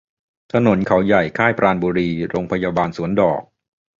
[0.53, 3.41] ถนนเขาใหญ่ ค่ายปราณบุรี โรงพยาบาลสวนดอก